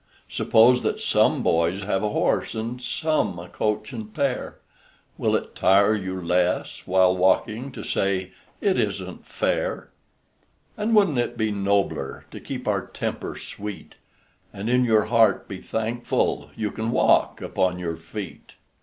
Suppose 0.29 0.81
that 0.81 0.99
some 0.99 1.43
boys 1.43 1.83
have 1.83 2.01
a 2.01 2.09
horse, 2.09 2.55
And 2.55 2.81
some 2.81 3.37
a 3.37 3.47
coach 3.47 3.93
and 3.93 4.11
pair, 4.11 4.57
Will 5.19 5.35
it 5.35 5.53
tire 5.53 5.93
you 5.93 6.19
less 6.19 6.87
while 6.87 7.15
walking 7.15 7.71
To 7.73 7.83
say, 7.83 8.31
"It 8.61 8.79
is 8.79 8.99
n't 8.99 9.27
fair?" 9.27 9.91
And 10.75 10.95
would 10.95 11.09
n't 11.09 11.19
it 11.19 11.37
be 11.37 11.51
nobler 11.51 12.25
To 12.31 12.39
keep 12.39 12.65
your 12.65 12.87
temper 12.87 13.37
sweet, 13.37 13.93
And 14.51 14.71
in 14.71 14.85
your 14.85 15.05
heart 15.05 15.47
be 15.47 15.61
thankful 15.61 16.49
You 16.55 16.71
can 16.71 16.89
walk 16.89 17.39
upon 17.39 17.77
your 17.77 17.95
feet? 17.95 18.53